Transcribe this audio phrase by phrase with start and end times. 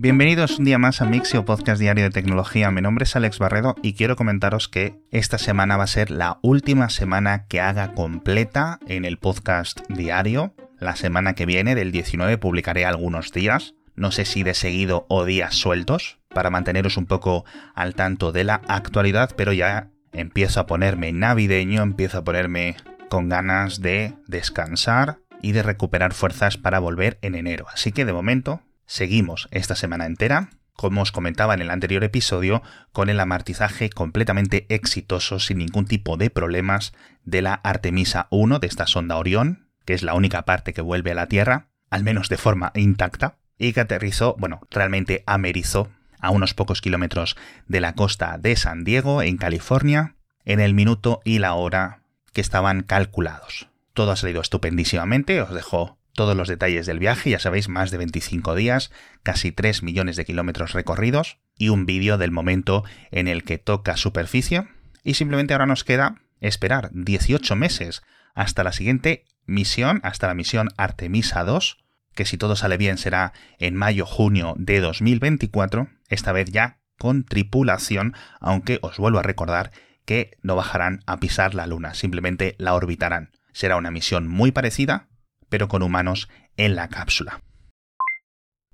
[0.00, 2.70] Bienvenidos un día más a Mixio Podcast Diario de Tecnología.
[2.70, 6.38] Mi nombre es Alex Barredo y quiero comentaros que esta semana va a ser la
[6.40, 10.54] última semana que haga completa en el podcast diario.
[10.78, 13.74] La semana que viene, del 19, publicaré algunos días.
[13.96, 17.44] No sé si de seguido o días sueltos, para manteneros un poco
[17.74, 22.76] al tanto de la actualidad, pero ya empiezo a ponerme navideño, empiezo a ponerme
[23.08, 27.66] con ganas de descansar y de recuperar fuerzas para volver en enero.
[27.72, 32.62] Así que de momento seguimos esta semana entera, como os comentaba en el anterior episodio,
[32.92, 36.92] con el amartizaje completamente exitoso sin ningún tipo de problemas
[37.24, 41.12] de la Artemisa 1 de esta sonda Orión, que es la única parte que vuelve
[41.12, 46.30] a la Tierra, al menos de forma intacta, y que aterrizó, bueno, realmente amerizó a
[46.30, 51.40] unos pocos kilómetros de la costa de San Diego, en California, en el minuto y
[51.40, 52.02] la hora
[52.32, 53.68] que estaban calculados.
[53.92, 57.98] Todo ha salido estupendísimamente, os dejo todos los detalles del viaje, ya sabéis, más de
[57.98, 58.90] 25 días,
[59.22, 62.82] casi 3 millones de kilómetros recorridos y un vídeo del momento
[63.12, 64.66] en el que toca superficie.
[65.04, 68.02] Y simplemente ahora nos queda esperar 18 meses
[68.34, 71.84] hasta la siguiente misión, hasta la misión Artemisa 2,
[72.16, 78.16] que si todo sale bien será en mayo-junio de 2024, esta vez ya con tripulación,
[78.40, 79.70] aunque os vuelvo a recordar
[80.04, 83.30] que no bajarán a pisar la Luna, simplemente la orbitarán.
[83.52, 85.07] Será una misión muy parecida,
[85.48, 87.42] pero con humanos en la cápsula.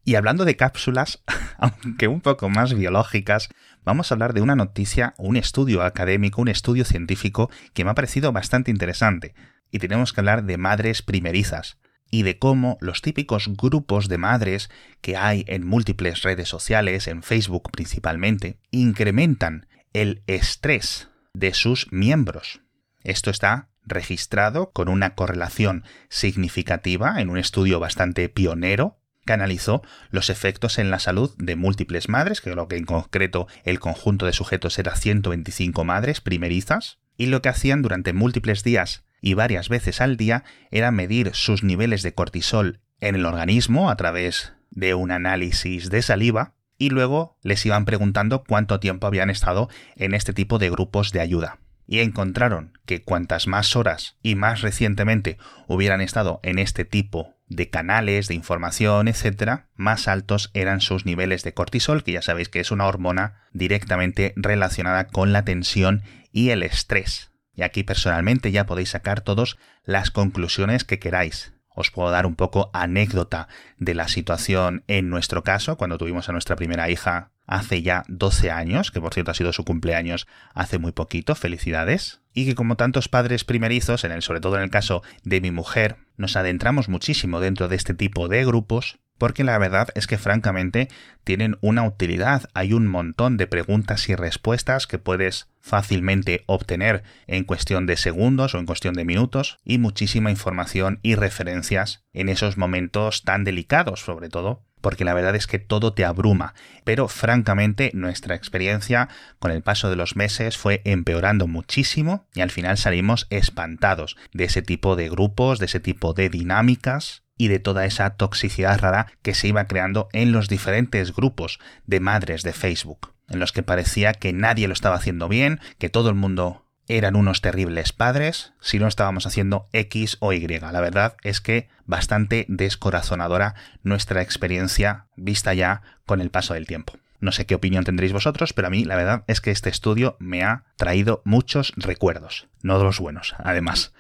[0.05, 1.23] Y hablando de cápsulas,
[1.59, 3.49] aunque un poco más biológicas,
[3.85, 7.95] vamos a hablar de una noticia, un estudio académico, un estudio científico que me ha
[7.95, 9.35] parecido bastante interesante.
[9.71, 11.79] Y tenemos que hablar de madres primerizas
[12.11, 17.23] y de cómo los típicos grupos de madres que hay en múltiples redes sociales, en
[17.23, 22.61] Facebook principalmente, incrementan el estrés de sus miembros.
[23.03, 30.31] Esto está registrado con una correlación significativa en un estudio bastante pionero que analizó los
[30.31, 34.33] efectos en la salud de múltiples madres, que creo que en concreto el conjunto de
[34.33, 40.01] sujetos era 125 madres primerizas, y lo que hacían durante múltiples días y varias veces
[40.01, 45.11] al día era medir sus niveles de cortisol en el organismo a través de un
[45.11, 50.59] análisis de saliva y luego les iban preguntando cuánto tiempo habían estado en este tipo
[50.59, 51.59] de grupos de ayuda.
[51.87, 57.69] Y encontraron que cuantas más horas y más recientemente hubieran estado en este tipo de
[57.69, 62.61] canales de información, etcétera, más altos eran sus niveles de cortisol, que ya sabéis que
[62.61, 66.03] es una hormona directamente relacionada con la tensión
[66.33, 67.31] y el estrés.
[67.55, 71.53] Y aquí personalmente ya podéis sacar todas las conclusiones que queráis.
[71.69, 76.33] Os puedo dar un poco anécdota de la situación en nuestro caso, cuando tuvimos a
[76.33, 80.79] nuestra primera hija hace ya 12 años, que por cierto ha sido su cumpleaños hace
[80.79, 85.03] muy poquito, felicidades, y que como tantos padres primerizos, en sobre todo en el caso
[85.23, 89.89] de mi mujer, nos adentramos muchísimo dentro de este tipo de grupos porque la verdad
[89.95, 90.89] es que francamente
[91.23, 92.49] tienen una utilidad.
[92.53, 98.55] Hay un montón de preguntas y respuestas que puedes fácilmente obtener en cuestión de segundos
[98.55, 104.01] o en cuestión de minutos y muchísima información y referencias en esos momentos tan delicados
[104.01, 106.53] sobre todo porque la verdad es que todo te abruma.
[106.85, 109.09] Pero francamente nuestra experiencia
[109.39, 114.45] con el paso de los meses fue empeorando muchísimo y al final salimos espantados de
[114.45, 119.07] ese tipo de grupos, de ese tipo de dinámicas y de toda esa toxicidad rara
[119.23, 123.63] que se iba creando en los diferentes grupos de madres de Facebook, en los que
[123.63, 128.53] parecía que nadie lo estaba haciendo bien, que todo el mundo eran unos terribles padres
[128.61, 130.47] si no estábamos haciendo X o Y.
[130.47, 136.95] La verdad es que bastante descorazonadora nuestra experiencia vista ya con el paso del tiempo.
[137.21, 140.17] No sé qué opinión tendréis vosotros, pero a mí la verdad es que este estudio
[140.19, 143.95] me ha traído muchos recuerdos, no de los buenos, además.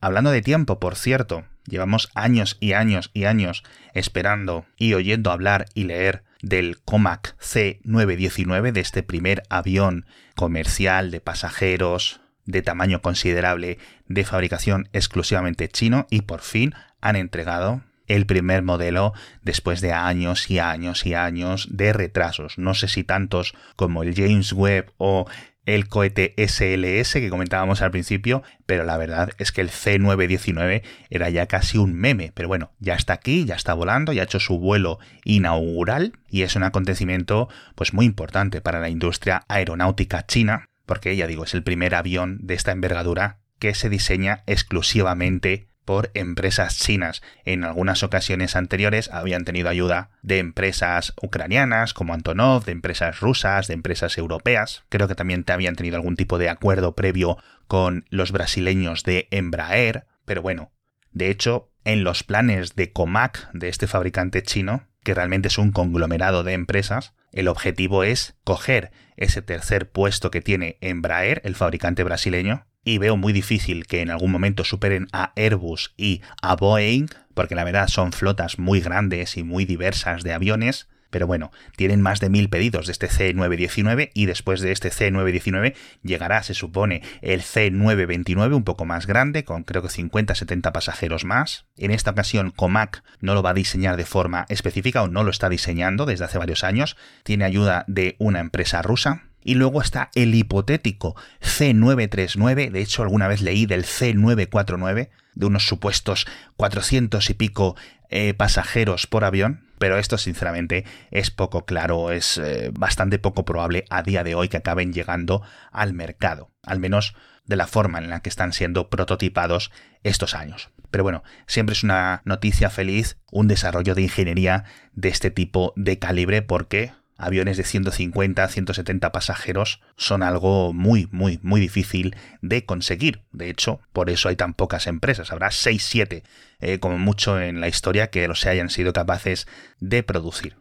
[0.00, 5.66] Hablando de tiempo, por cierto, llevamos años y años y años esperando y oyendo hablar
[5.74, 13.78] y leer del Comac C919, de este primer avión comercial de pasajeros de tamaño considerable
[14.08, 19.12] de fabricación exclusivamente chino y por fin han entregado el primer modelo
[19.42, 22.58] después de años y años y años de retrasos.
[22.58, 25.26] No sé si tantos como el James Webb o
[25.66, 31.28] el cohete SLS que comentábamos al principio, pero la verdad es que el C919 era
[31.28, 34.38] ya casi un meme, pero bueno, ya está aquí, ya está volando, ya ha hecho
[34.38, 40.68] su vuelo inaugural y es un acontecimiento pues muy importante para la industria aeronáutica china,
[40.86, 46.10] porque ya digo, es el primer avión de esta envergadura que se diseña exclusivamente por
[46.14, 47.22] empresas chinas.
[47.44, 53.68] En algunas ocasiones anteriores habían tenido ayuda de empresas ucranianas como Antonov, de empresas rusas,
[53.68, 54.84] de empresas europeas.
[54.90, 57.38] Creo que también te habían tenido algún tipo de acuerdo previo
[57.68, 60.06] con los brasileños de Embraer.
[60.24, 60.72] Pero bueno,
[61.12, 65.70] de hecho, en los planes de Comac, de este fabricante chino, que realmente es un
[65.70, 72.02] conglomerado de empresas, el objetivo es coger ese tercer puesto que tiene Embraer, el fabricante
[72.02, 77.06] brasileño, y veo muy difícil que en algún momento superen a Airbus y a Boeing,
[77.34, 82.02] porque la verdad son flotas muy grandes y muy diversas de aviones, pero bueno, tienen
[82.02, 87.00] más de mil pedidos de este C919 y después de este C919 llegará, se supone,
[87.22, 91.64] el C929 un poco más grande, con creo que 50-70 pasajeros más.
[91.78, 95.30] En esta ocasión, Comac no lo va a diseñar de forma específica o no lo
[95.30, 96.98] está diseñando desde hace varios años.
[97.22, 99.22] Tiene ayuda de una empresa rusa.
[99.42, 105.66] Y luego está el hipotético C939, de hecho alguna vez leí del C949, de unos
[105.66, 106.26] supuestos
[106.56, 107.74] 400 y pico
[108.10, 113.84] eh, pasajeros por avión, pero esto sinceramente es poco claro, es eh, bastante poco probable
[113.90, 115.42] a día de hoy que acaben llegando
[115.72, 117.14] al mercado, al menos
[117.44, 119.70] de la forma en la que están siendo prototipados
[120.02, 120.70] estos años.
[120.90, 125.98] Pero bueno, siempre es una noticia feliz un desarrollo de ingeniería de este tipo de
[125.98, 133.22] calibre porque aviones de 150, 170 pasajeros son algo muy, muy, muy difícil de conseguir.
[133.32, 135.32] De hecho, por eso hay tan pocas empresas.
[135.32, 136.22] Habrá 6, 7,
[136.60, 139.46] eh, como mucho en la historia, que los hayan sido capaces
[139.80, 140.56] de producir.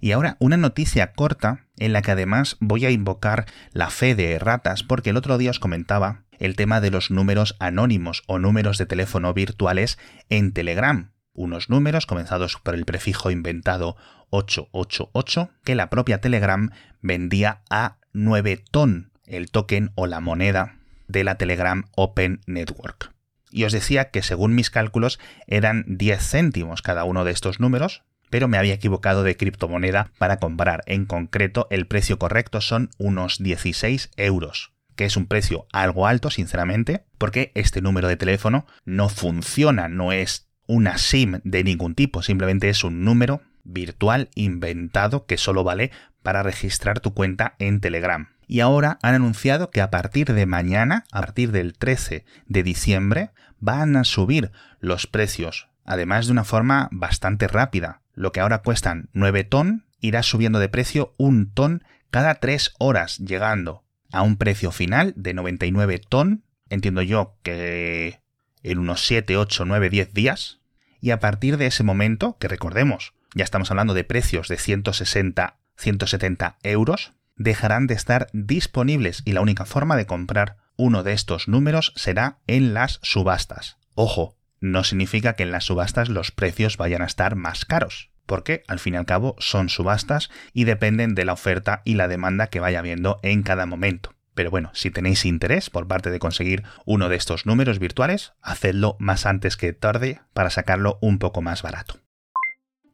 [0.00, 4.38] Y ahora una noticia corta en la que además voy a invocar la fe de
[4.38, 8.78] ratas porque el otro día os comentaba el tema de los números anónimos o números
[8.78, 11.12] de teléfono virtuales en Telegram.
[11.32, 13.96] Unos números comenzados por el prefijo inventado
[14.30, 16.70] 888 que la propia Telegram
[17.00, 20.76] vendía a 9 ton, el token o la moneda
[21.06, 23.12] de la Telegram Open Network.
[23.50, 28.02] Y os decía que según mis cálculos eran 10 céntimos cada uno de estos números,
[28.30, 30.82] pero me había equivocado de criptomoneda para comprar.
[30.86, 36.28] En concreto, el precio correcto son unos 16 euros que es un precio algo alto,
[36.28, 42.20] sinceramente, porque este número de teléfono no funciona, no es una SIM de ningún tipo,
[42.20, 45.92] simplemente es un número virtual inventado que solo vale
[46.22, 48.30] para registrar tu cuenta en Telegram.
[48.46, 53.30] Y ahora han anunciado que a partir de mañana, a partir del 13 de diciembre,
[53.60, 54.50] van a subir
[54.80, 58.00] los precios, además de una forma bastante rápida.
[58.14, 63.18] Lo que ahora cuestan 9 ton irá subiendo de precio un ton cada 3 horas,
[63.18, 68.20] llegando a un precio final de 99 ton, entiendo yo que
[68.62, 70.60] en unos 7, 8, 9, 10 días.
[71.00, 75.58] Y a partir de ese momento, que recordemos, ya estamos hablando de precios de 160,
[75.76, 81.48] 170 euros, dejarán de estar disponibles y la única forma de comprar uno de estos
[81.48, 83.78] números será en las subastas.
[83.94, 88.62] Ojo, no significa que en las subastas los precios vayan a estar más caros, porque
[88.66, 92.48] al fin y al cabo son subastas y dependen de la oferta y la demanda
[92.48, 94.14] que vaya habiendo en cada momento.
[94.34, 98.96] Pero bueno, si tenéis interés por parte de conseguir uno de estos números virtuales, hacedlo
[99.00, 102.00] más antes que tarde para sacarlo un poco más barato.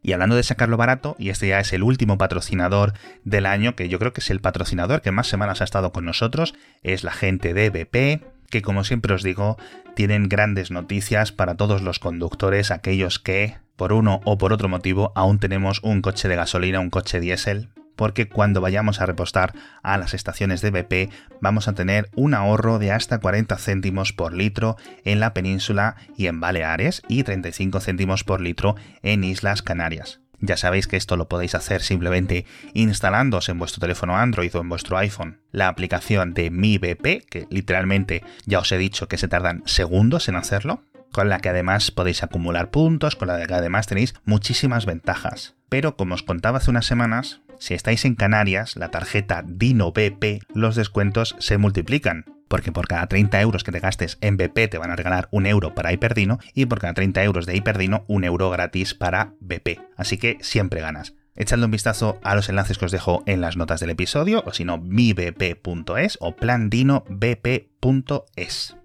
[0.04, 2.92] Y hablando de sacarlo barato, y este ya es el último patrocinador
[3.24, 6.04] del año, que yo creo que es el patrocinador que más semanas ha estado con
[6.04, 9.56] nosotros, es la gente de BP, que como siempre os digo,
[9.94, 15.10] tienen grandes noticias para todos los conductores, aquellos que, por uno o por otro motivo,
[15.14, 19.98] aún tenemos un coche de gasolina, un coche diésel, porque cuando vayamos a repostar a
[19.98, 24.76] las estaciones de BP vamos a tener un ahorro de hasta 40 céntimos por litro
[25.04, 30.20] en la península y en Baleares y 35 céntimos por litro en Islas Canarias.
[30.40, 32.44] Ya sabéis que esto lo podéis hacer simplemente
[32.74, 37.46] instalándoos en vuestro teléfono Android o en vuestro iPhone la aplicación de Mi BP, que
[37.48, 40.82] literalmente ya os he dicho que se tardan segundos en hacerlo,
[41.12, 45.54] con la que además podéis acumular puntos, con la que además tenéis muchísimas ventajas.
[45.68, 50.42] Pero como os contaba hace unas semanas, si estáis en Canarias, la tarjeta Dino BP,
[50.54, 52.24] los descuentos se multiplican.
[52.48, 55.46] Porque por cada 30 euros que te gastes en BP te van a regalar un
[55.46, 59.80] euro para Hiperdino y por cada 30 euros de Hiperdino un euro gratis para BP.
[59.96, 61.14] Así que siempre ganas.
[61.36, 64.52] Echadle un vistazo a los enlaces que os dejo en las notas del episodio, o
[64.52, 68.76] si no, mibp.es o plandinobp.es.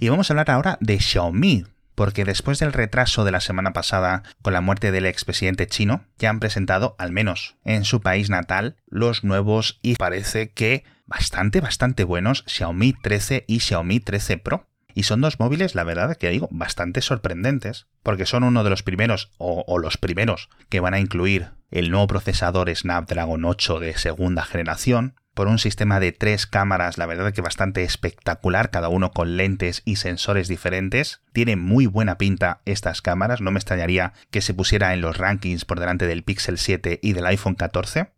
[0.00, 1.64] Y vamos a hablar ahora de Xiaomi,
[1.98, 6.30] porque después del retraso de la semana pasada con la muerte del expresidente chino, ya
[6.30, 12.04] han presentado, al menos en su país natal, los nuevos y parece que bastante, bastante
[12.04, 14.68] buenos Xiaomi 13 y Xiaomi 13 Pro.
[14.94, 18.84] Y son dos móviles, la verdad que digo, bastante sorprendentes, porque son uno de los
[18.84, 23.98] primeros, o, o, los primeros, que van a incluir el nuevo procesador Snapdragon 8 de
[23.98, 29.12] segunda generación, por un sistema de tres cámaras, la verdad que bastante espectacular, cada uno
[29.12, 31.20] con lentes y sensores diferentes.
[31.32, 35.64] Tiene muy buena pinta estas cámaras, no me extrañaría que se pusiera en los rankings
[35.64, 38.10] por delante del Pixel 7 y del iPhone 14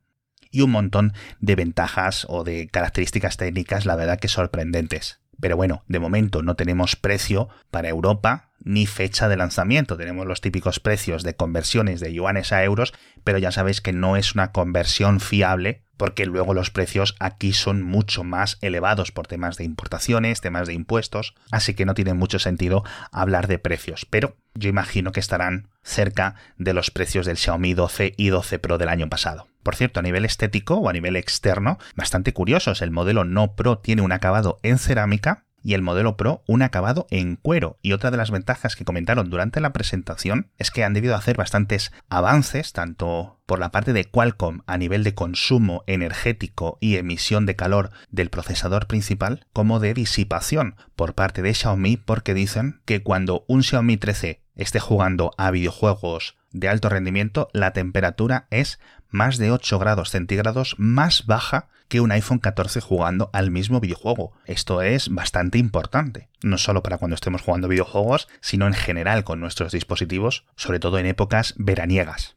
[0.50, 5.20] y un montón de ventajas o de características técnicas, la verdad que sorprendentes.
[5.38, 9.96] Pero bueno, de momento no tenemos precio para Europa, ni fecha de lanzamiento.
[9.96, 12.92] Tenemos los típicos precios de conversiones de yuanes a euros,
[13.24, 17.82] pero ya sabéis que no es una conversión fiable porque luego los precios aquí son
[17.82, 22.38] mucho más elevados por temas de importaciones, temas de impuestos, así que no tiene mucho
[22.38, 27.74] sentido hablar de precios, pero yo imagino que estarán cerca de los precios del Xiaomi
[27.74, 29.48] 12 y 12 Pro del año pasado.
[29.62, 33.76] Por cierto, a nivel estético o a nivel externo, bastante curiosos, el modelo no Pro
[33.76, 37.78] tiene un acabado en cerámica, y el modelo Pro un acabado en cuero.
[37.82, 41.36] Y otra de las ventajas que comentaron durante la presentación es que han debido hacer
[41.36, 47.46] bastantes avances, tanto por la parte de Qualcomm a nivel de consumo energético y emisión
[47.46, 53.02] de calor del procesador principal, como de disipación por parte de Xiaomi, porque dicen que
[53.02, 59.38] cuando un Xiaomi 13 esté jugando a videojuegos de alto rendimiento, la temperatura es más
[59.38, 64.32] de 8 grados centígrados más baja que un iPhone 14 jugando al mismo videojuego.
[64.46, 69.40] Esto es bastante importante, no solo para cuando estemos jugando videojuegos, sino en general con
[69.40, 72.36] nuestros dispositivos, sobre todo en épocas veraniegas.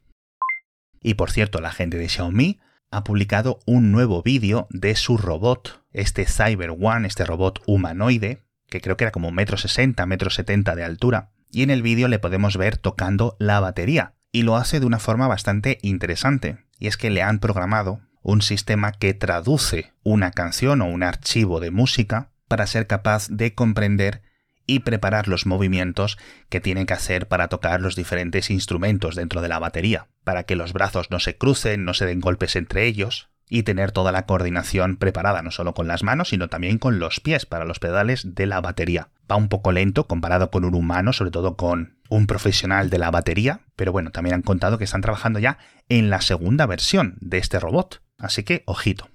[1.01, 5.83] Y por cierto, la gente de Xiaomi ha publicado un nuevo vídeo de su robot,
[5.91, 10.75] este Cyber One, este robot humanoide, que creo que era como metro sesenta, metro setenta
[10.75, 14.79] de altura, y en el vídeo le podemos ver tocando la batería, y lo hace
[14.79, 19.93] de una forma bastante interesante, y es que le han programado un sistema que traduce
[20.01, 24.21] una canción o un archivo de música para ser capaz de comprender
[24.65, 26.17] y preparar los movimientos
[26.49, 30.55] que tiene que hacer para tocar los diferentes instrumentos dentro de la batería, para que
[30.55, 34.25] los brazos no se crucen, no se den golpes entre ellos, y tener toda la
[34.25, 38.35] coordinación preparada no solo con las manos, sino también con los pies para los pedales
[38.35, 39.09] de la batería.
[39.31, 43.11] Va un poco lento comparado con un humano, sobre todo con un profesional de la
[43.11, 45.57] batería, pero bueno, también han contado que están trabajando ya
[45.89, 49.09] en la segunda versión de este robot, así que ojito.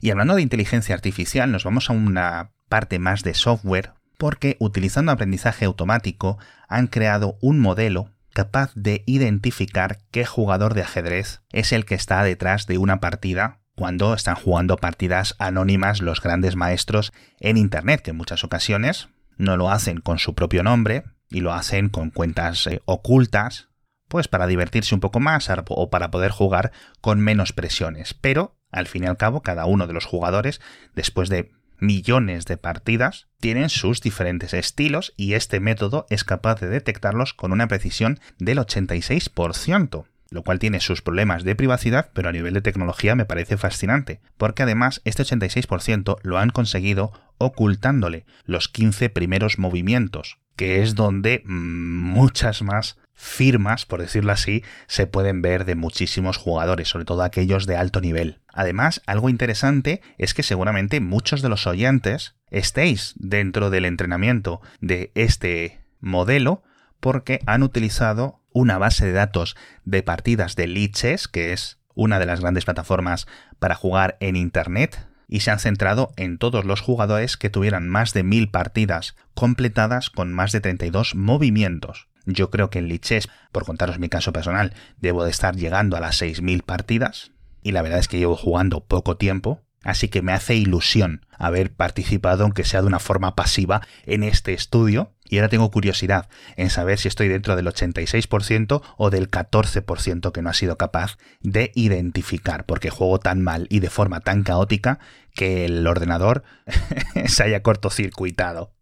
[0.00, 5.12] Y hablando de inteligencia artificial, nos vamos a una parte más de software, porque utilizando
[5.12, 11.86] aprendizaje automático han creado un modelo capaz de identificar qué jugador de ajedrez es el
[11.86, 17.56] que está detrás de una partida cuando están jugando partidas anónimas los grandes maestros en
[17.56, 21.88] Internet, que en muchas ocasiones no lo hacen con su propio nombre y lo hacen
[21.88, 23.68] con cuentas eh, ocultas,
[24.08, 28.14] pues para divertirse un poco más o para poder jugar con menos presiones.
[28.14, 30.60] Pero, al fin y al cabo, cada uno de los jugadores,
[30.94, 36.68] después de millones de partidas, tienen sus diferentes estilos y este método es capaz de
[36.68, 42.32] detectarlos con una precisión del 86%, lo cual tiene sus problemas de privacidad, pero a
[42.32, 48.68] nivel de tecnología me parece fascinante, porque además este 86% lo han conseguido ocultándole los
[48.68, 55.64] 15 primeros movimientos, que es donde muchas más firmas, por decirlo así, se pueden ver
[55.64, 58.40] de muchísimos jugadores, sobre todo aquellos de alto nivel.
[58.52, 65.10] Además, algo interesante es que seguramente muchos de los oyentes estéis dentro del entrenamiento de
[65.14, 66.62] este modelo
[67.00, 72.26] porque han utilizado una base de datos de partidas de Liches, que es una de
[72.26, 73.26] las grandes plataformas
[73.58, 78.12] para jugar en Internet, y se han centrado en todos los jugadores que tuvieran más
[78.12, 82.08] de mil partidas completadas con más de 32 movimientos.
[82.26, 86.00] Yo creo que en Lichess, por contaros mi caso personal, debo de estar llegando a
[86.00, 87.30] las 6.000 partidas,
[87.62, 91.72] y la verdad es que llevo jugando poco tiempo, así que me hace ilusión haber
[91.72, 96.70] participado, aunque sea de una forma pasiva, en este estudio, y ahora tengo curiosidad en
[96.70, 101.72] saber si estoy dentro del 86% o del 14% que no ha sido capaz de
[101.74, 104.98] identificar, porque juego tan mal y de forma tan caótica
[105.34, 106.42] que el ordenador
[107.26, 108.72] se haya cortocircuitado.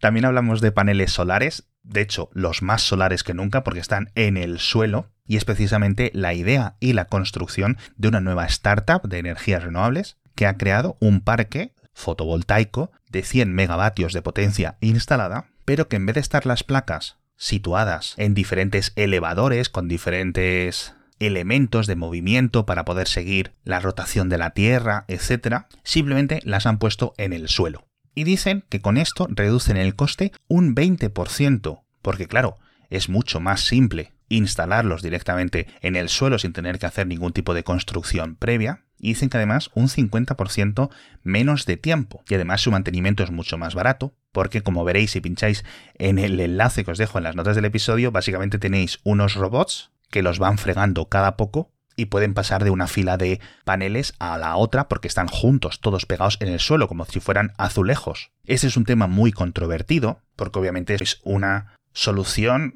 [0.00, 4.36] También hablamos de paneles solares, de hecho los más solares que nunca porque están en
[4.36, 9.18] el suelo, y es precisamente la idea y la construcción de una nueva startup de
[9.18, 15.88] energías renovables que ha creado un parque fotovoltaico de 100 megavatios de potencia instalada, pero
[15.88, 21.96] que en vez de estar las placas situadas en diferentes elevadores con diferentes elementos de
[21.96, 27.32] movimiento para poder seguir la rotación de la Tierra, etc., simplemente las han puesto en
[27.32, 27.86] el suelo.
[28.14, 32.58] Y dicen que con esto reducen el coste un 20%, porque claro,
[32.90, 37.54] es mucho más simple instalarlos directamente en el suelo sin tener que hacer ningún tipo
[37.54, 38.84] de construcción previa.
[38.98, 40.90] Y dicen que además un 50%
[41.22, 42.22] menos de tiempo.
[42.28, 45.64] Y además su mantenimiento es mucho más barato, porque como veréis si pincháis
[45.98, 49.90] en el enlace que os dejo en las notas del episodio, básicamente tenéis unos robots
[50.10, 54.38] que los van fregando cada poco y pueden pasar de una fila de paneles a
[54.38, 58.30] la otra porque están juntos, todos pegados en el suelo, como si fueran azulejos.
[58.44, 62.74] Ese es un tema muy controvertido, porque obviamente es una solución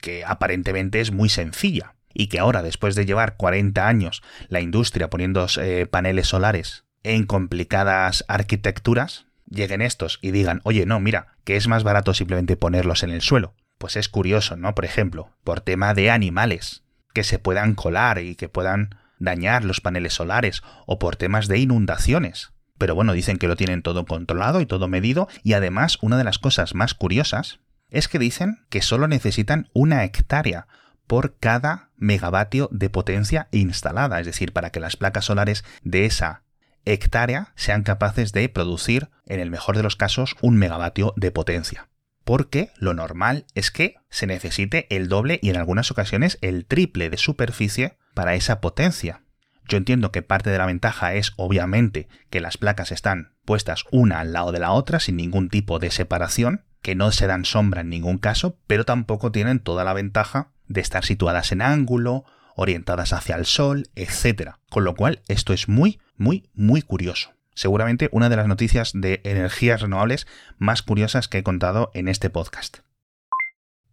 [0.00, 5.10] que aparentemente es muy sencilla y que ahora, después de llevar 40 años la industria
[5.10, 11.56] poniendo eh, paneles solares en complicadas arquitecturas, lleguen estos y digan, oye, no, mira, que
[11.56, 13.54] es más barato simplemente ponerlos en el suelo.
[13.78, 14.74] Pues es curioso, ¿no?
[14.74, 16.82] Por ejemplo, por tema de animales,
[17.12, 21.58] que se puedan colar y que puedan dañar los paneles solares, o por temas de
[21.58, 22.52] inundaciones.
[22.78, 26.24] Pero bueno, dicen que lo tienen todo controlado y todo medido, y además una de
[26.24, 30.66] las cosas más curiosas es que dicen que solo necesitan una hectárea
[31.06, 36.44] por cada megavatio de potencia instalada, es decir, para que las placas solares de esa
[36.86, 41.89] hectárea sean capaces de producir, en el mejor de los casos, un megavatio de potencia.
[42.30, 47.10] Porque lo normal es que se necesite el doble y en algunas ocasiones el triple
[47.10, 49.24] de superficie para esa potencia.
[49.66, 54.20] Yo entiendo que parte de la ventaja es obviamente que las placas están puestas una
[54.20, 57.80] al lado de la otra sin ningún tipo de separación, que no se dan sombra
[57.80, 63.12] en ningún caso, pero tampoco tienen toda la ventaja de estar situadas en ángulo, orientadas
[63.12, 64.52] hacia el sol, etc.
[64.68, 67.32] Con lo cual, esto es muy, muy, muy curioso.
[67.60, 70.26] Seguramente una de las noticias de energías renovables
[70.56, 72.78] más curiosas que he contado en este podcast.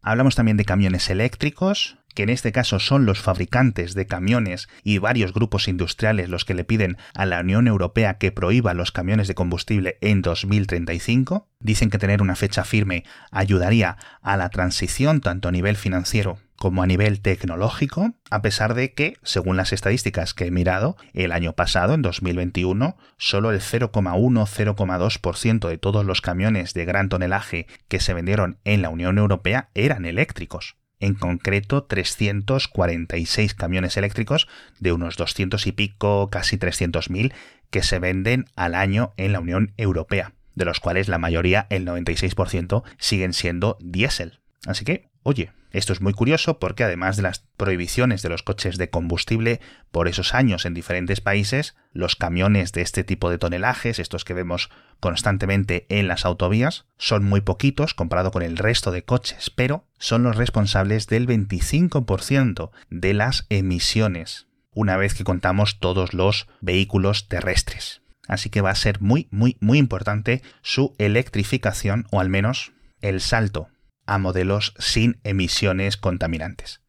[0.02, 5.00] Hablamos también de camiones eléctricos, que en este caso son los fabricantes de camiones y
[5.00, 9.28] varios grupos industriales los que le piden a la Unión Europea que prohíba los camiones
[9.28, 11.50] de combustible en 2035.
[11.60, 16.84] Dicen que tener una fecha firme ayudaría a la transición tanto a nivel financiero como
[16.84, 21.54] a nivel tecnológico, a pesar de que, según las estadísticas que he mirado, el año
[21.54, 28.14] pasado, en 2021, solo el 0,1-0,2% de todos los camiones de gran tonelaje que se
[28.14, 34.48] vendieron en la Unión Europea eran eléctricos en concreto 346 camiones eléctricos
[34.80, 37.34] de unos 200 y pico, casi 300.000,
[37.70, 41.86] que se venden al año en la Unión Europea, de los cuales la mayoría, el
[41.86, 44.40] 96%, siguen siendo diésel.
[44.66, 48.78] Así que, oye, esto es muy curioso porque además de las prohibiciones de los coches
[48.78, 49.60] de combustible
[49.92, 54.34] por esos años en diferentes países, los camiones de este tipo de tonelajes, estos que
[54.34, 54.70] vemos
[55.02, 60.24] constantemente en las autovías, son muy poquitos comparado con el resto de coches, pero son
[60.24, 68.02] los responsables del 25% de las emisiones, una vez que contamos todos los vehículos terrestres.
[68.30, 73.20] Así que va a ser muy, muy, muy importante su electrificación o al menos el
[73.20, 73.68] salto
[74.08, 76.82] a modelos sin emisiones contaminantes.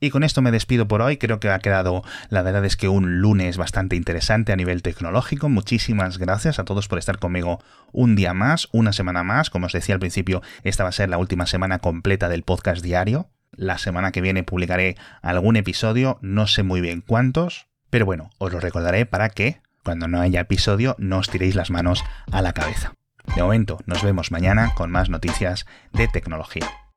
[0.00, 1.16] Y con esto me despido por hoy.
[1.16, 5.48] Creo que ha quedado, la verdad es que un lunes bastante interesante a nivel tecnológico.
[5.48, 7.60] Muchísimas gracias a todos por estar conmigo
[7.92, 9.50] un día más, una semana más.
[9.50, 12.82] Como os decía al principio, esta va a ser la última semana completa del podcast
[12.82, 13.30] diario.
[13.50, 18.52] La semana que viene publicaré algún episodio, no sé muy bien cuántos, pero bueno, os
[18.52, 22.52] lo recordaré para que, cuando no haya episodio, no os tiréis las manos a la
[22.52, 22.92] cabeza.
[23.34, 26.87] De momento, nos vemos mañana con más noticias de tecnología.